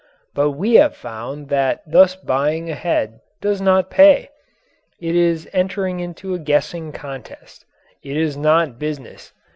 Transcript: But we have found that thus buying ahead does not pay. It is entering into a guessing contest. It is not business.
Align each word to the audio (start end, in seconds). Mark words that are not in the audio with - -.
But 0.33 0.53
we 0.53 0.73
have 0.77 0.95
found 0.97 1.49
that 1.49 1.83
thus 1.85 2.15
buying 2.15 2.71
ahead 2.71 3.19
does 3.39 3.61
not 3.61 3.91
pay. 3.91 4.29
It 4.99 5.15
is 5.15 5.47
entering 5.53 5.99
into 5.99 6.33
a 6.33 6.39
guessing 6.39 6.91
contest. 6.91 7.65
It 8.01 8.17
is 8.17 8.35
not 8.35 8.79
business. 8.79 9.31